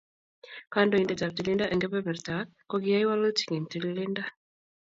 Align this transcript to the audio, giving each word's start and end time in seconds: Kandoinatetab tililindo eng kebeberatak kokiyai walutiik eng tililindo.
Kandoinatetab 0.73 1.31
tililindo 1.35 1.65
eng 1.67 1.81
kebeberatak 1.83 2.45
kokiyai 2.69 3.07
walutiik 3.09 3.49
eng 3.53 3.67
tililindo. 3.71 4.23